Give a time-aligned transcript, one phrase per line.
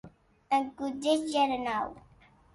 [0.55, 1.99] Eth Conselh Generau d